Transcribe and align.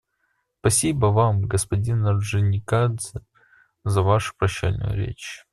Спасибо 0.59 1.05
Вам, 1.11 1.43
господин 1.45 2.07
Орджоникидзе, 2.07 3.23
за 3.83 4.01
вашу 4.01 4.33
прощальную 4.35 4.95
речь. 4.95 5.45